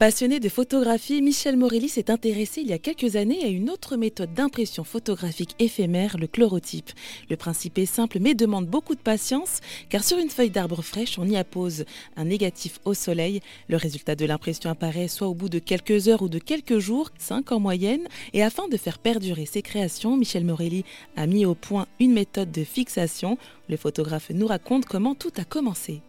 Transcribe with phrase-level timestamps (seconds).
[0.00, 3.96] Passionné de photographie, Michel Morelli s'est intéressé il y a quelques années à une autre
[3.96, 6.90] méthode d'impression photographique éphémère, le chlorotype.
[7.30, 9.60] Le principe est simple mais demande beaucoup de patience
[9.90, 11.84] car sur une feuille d'arbre fraîche, on y appose
[12.16, 13.40] un négatif au soleil.
[13.68, 17.10] Le résultat de l'impression apparaît soit au bout de quelques heures ou de quelques jours,
[17.18, 18.08] 5 en moyenne.
[18.32, 20.84] Et afin de faire perdurer ses créations, Michel Morelli
[21.14, 23.38] a mis au point une méthode de fixation.
[23.68, 26.02] Le photographe nous raconte comment tout a commencé.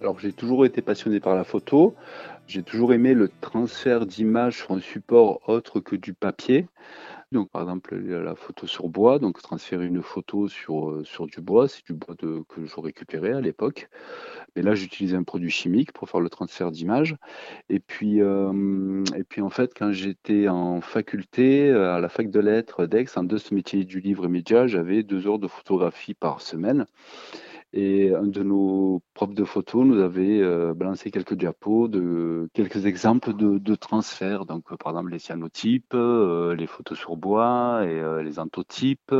[0.00, 1.94] Alors j'ai toujours été passionné par la photo.
[2.46, 6.66] J'ai toujours aimé le transfert d'images sur un support autre que du papier.
[7.30, 11.42] Donc par exemple la photo sur bois, donc transférer une photo sur, euh, sur du
[11.42, 13.90] bois, c'est du bois que je récupérais à l'époque.
[14.56, 17.16] Mais là j'utilisais un produit chimique pour faire le transfert d'images.
[17.68, 22.30] Et puis, euh, et puis en fait quand j'étais en faculté euh, à la fac
[22.30, 26.14] de lettres d'Aix, en deux métier du livre et média, j'avais deux heures de photographie
[26.14, 26.86] par semaine.
[27.74, 32.86] Et un de nos profs de photo nous avait euh, balancé quelques diapos de quelques
[32.86, 34.44] exemples de, transferts.
[34.44, 39.12] Donc, euh, par exemple, les cyanotypes, euh, les photos sur bois et les antotypes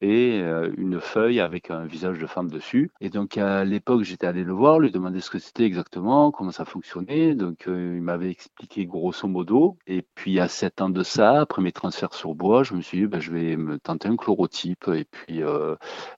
[0.00, 0.40] et
[0.78, 2.90] une feuille avec un visage de femme dessus.
[3.02, 6.50] Et donc, à l'époque, j'étais allé le voir, lui demander ce que c'était exactement, comment
[6.50, 7.34] ça fonctionnait.
[7.34, 9.76] Donc, il m'avait expliqué grosso modo.
[9.86, 13.00] Et puis, à sept ans de ça, après mes transferts sur bois, je me suis
[13.00, 14.88] dit, ben, je vais me tenter un chlorotype.
[14.88, 15.42] Et puis,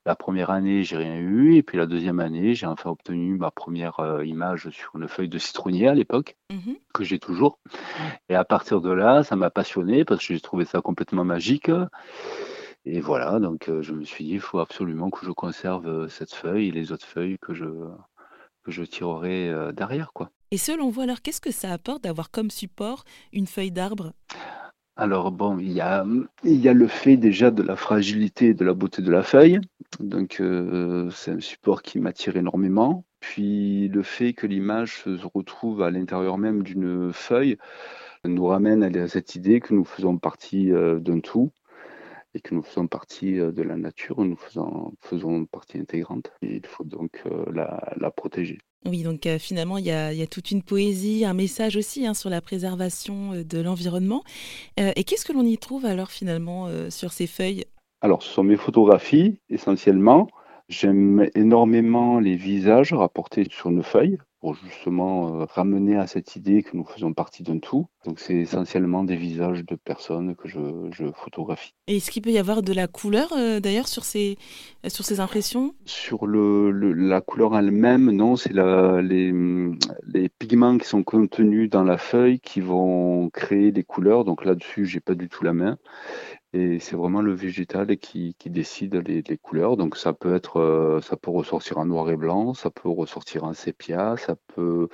[0.06, 1.56] la première année, j'ai rien eu.
[1.56, 5.28] Et puis la deuxième année, j'ai enfin obtenu ma première euh, image sur une feuille
[5.28, 6.76] de citronnier à l'époque, mhm.
[6.92, 7.58] que j'ai toujours.
[8.28, 11.70] Et à partir de là, ça m'a passionné parce que j'ai trouvé ça complètement magique.
[12.84, 16.08] Et voilà, donc euh, je me suis dit, il faut absolument que je conserve euh,
[16.08, 17.66] cette feuille et les autres feuilles que je,
[18.62, 20.12] que je tirerai derrière.
[20.12, 20.30] Quoi.
[20.50, 24.12] Et selon vous, alors, qu'est-ce que ça apporte d'avoir comme support une feuille d'arbre?
[24.96, 26.04] Alors bon, il y a,
[26.44, 29.22] il y a le fait déjà de la fragilité et de la beauté de la
[29.22, 29.60] feuille.
[29.98, 33.04] Donc euh, c'est un support qui m'attire énormément.
[33.18, 37.56] Puis le fait que l'image se retrouve à l'intérieur même d'une feuille
[38.24, 41.52] nous ramène à cette idée que nous faisons partie euh, d'un tout
[42.34, 46.30] et que nous faisons partie euh, de la nature, nous faisons, faisons partie intégrante.
[46.42, 48.58] Et il faut donc la, protéger.
[48.86, 52.40] Oui, donc finalement, il y, a, toute une poésie, un message aussi hein, sur la
[52.40, 54.22] préservation de l'environnement.
[54.78, 57.66] et qu'est-ce que l'on y trouve alors finalement sur ces feuilles?
[58.02, 60.28] Alors, ce sont mes photographies essentiellement.
[60.68, 66.62] J'aime énormément les visages rapportés sur une feuille pour justement euh, ramener à cette idée
[66.62, 67.88] que nous faisons partie d'un tout.
[68.06, 71.74] Donc c'est essentiellement des visages de personnes que je, photographie.
[71.86, 74.38] Et est-ce qu'il peut y avoir de la couleur euh, d'ailleurs sur ces,
[74.88, 75.74] sur ces impressions?
[75.84, 79.32] Sur le, la couleur elle-même, non, c'est les,
[80.06, 84.24] les pigments qui sont contenus dans la feuille qui vont créer des couleurs.
[84.24, 85.76] Donc là-dessus, j'ai pas du tout la main
[86.52, 89.76] et c'est vraiment le végétal qui, qui décide les, les, couleurs.
[89.76, 93.44] Donc ça peut être, euh, ça peut ressortir en noir et blanc, ça peut ressortir
[93.44, 94.88] en sépia, ça peut,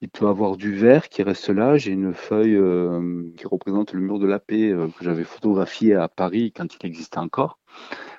[0.00, 1.76] il peut avoir du vert qui reste là.
[1.76, 5.94] J'ai une feuille euh, qui représente le mur de la paix euh, que j'avais photographié
[5.94, 7.58] à Paris quand il existait encore.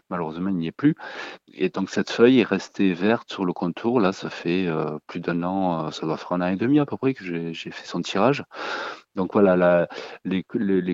[0.09, 0.95] Malheureusement, il n'y est plus.
[1.53, 4.01] Et donc cette feuille est restée verte sur le contour.
[4.01, 4.67] Là, ça fait
[5.07, 7.71] plus d'un an, ça doit faire un an et demi à peu près que j'ai
[7.71, 8.43] fait son tirage.
[9.15, 9.87] Donc voilà,
[10.25, 10.43] les,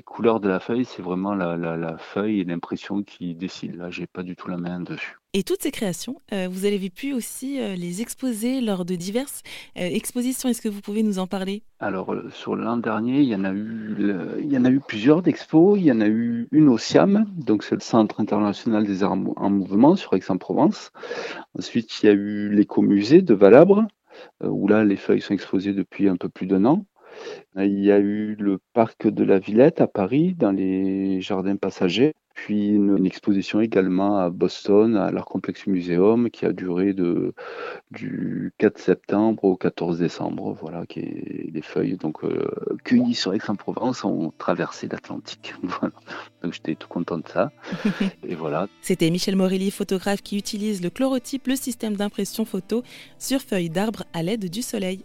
[0.01, 3.77] couleurs de la feuille, c'est vraiment la, feuille et l'impression qui décident.
[3.77, 5.17] Là, j'ai pas du tout la main dessus.
[5.37, 9.43] Et toutes ces créations, euh, vous avez pu aussi euh, les exposer lors de diverses
[9.77, 10.49] euh, expositions.
[10.49, 11.61] Est-ce que vous pouvez nous en parler?
[11.79, 13.95] Alors sur l'an dernier, il y en a eu,
[14.39, 15.77] il y en a eu plusieurs d'expos.
[15.77, 19.15] Il y en a eu une au SIAM, donc c'est le Centre international des arts
[19.35, 20.91] en mouvement sur Aix-en-Provence.
[21.55, 23.85] Ensuite, il y a eu l'écomusée de Valabre,
[24.43, 26.83] où là les feuilles sont exposées depuis un peu plus d'un an.
[27.55, 32.15] Il y a eu le parc de la Villette à Paris, dans les jardins passagers,
[32.37, 37.33] puis une, exposition également à Boston, à l'Art Complex Museum, qui a duré de,
[37.89, 40.55] du 4 septembre au 14 décembre.
[40.61, 42.47] Voilà, qui est, les feuilles donc euh,
[42.83, 45.55] cueillies sur Aix-en-Provence ont traversé l'Atlantique.
[46.43, 47.51] Donc j'étais tout content de ça.
[48.27, 48.67] Et voilà.
[48.81, 52.83] C'était Michel Morelli, photographe qui utilise le chlorotype, le système d'impression photo,
[53.17, 55.03] sur feuilles d'arbre à l'aide du soleil.